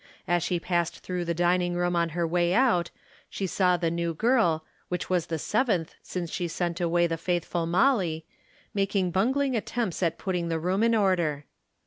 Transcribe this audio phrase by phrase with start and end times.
[0.27, 2.89] As she passed through the dining room on her way out
[3.29, 7.67] she saw the new girl, which was the seventh since she sent away the faithful
[7.67, 8.25] Molly,
[8.73, 11.45] making bungling attempts at putting the room in order.